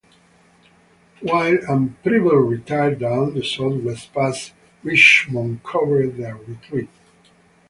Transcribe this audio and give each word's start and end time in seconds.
While 1.21 1.59
and 1.69 2.01
"Preble" 2.01 2.31
retired 2.37 2.97
down 2.97 3.35
the 3.35 3.43
southwest 3.43 4.11
Pass, 4.15 4.51
"Richmond" 4.81 5.63
covered 5.63 6.17
their 6.17 6.37
retreat. 6.37 6.89